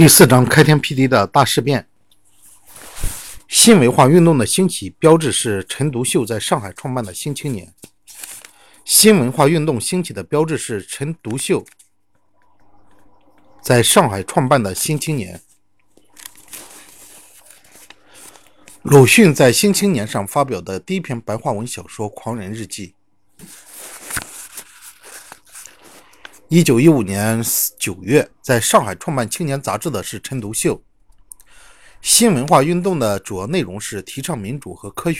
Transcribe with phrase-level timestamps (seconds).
[0.00, 1.86] 第四章开天辟地的大事变。
[3.46, 7.74] 新文化运动的兴起标志是陈独秀在上海创办的《新青年》。
[8.82, 11.66] 新文化运动兴起的标志是陈独秀
[13.60, 15.38] 在上海创办的《新青年》。
[18.80, 22.94] 鲁迅在《新青年》上发表的第一篇白话文小说《狂人日记》。
[26.52, 27.40] 一九一五年
[27.78, 30.82] 九月，在上海创办《青年》杂志的是陈独秀。
[32.02, 35.18] 新文化运动的主要内容是提倡民主和科学。